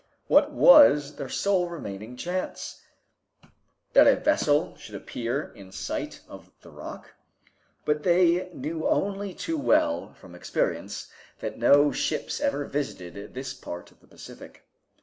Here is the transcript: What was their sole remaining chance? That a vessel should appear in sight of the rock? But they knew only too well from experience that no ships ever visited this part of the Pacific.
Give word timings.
What 0.25 0.51
was 0.51 1.17
their 1.17 1.29
sole 1.29 1.69
remaining 1.69 2.17
chance? 2.17 2.81
That 3.93 4.07
a 4.07 4.15
vessel 4.15 4.75
should 4.75 4.95
appear 4.95 5.53
in 5.53 5.71
sight 5.71 6.21
of 6.27 6.49
the 6.63 6.71
rock? 6.71 7.13
But 7.85 8.01
they 8.01 8.49
knew 8.51 8.87
only 8.87 9.35
too 9.35 9.59
well 9.59 10.15
from 10.15 10.33
experience 10.33 11.11
that 11.37 11.59
no 11.59 11.91
ships 11.91 12.41
ever 12.41 12.65
visited 12.65 13.35
this 13.35 13.53
part 13.53 13.91
of 13.91 13.99
the 13.99 14.07
Pacific. 14.07 14.63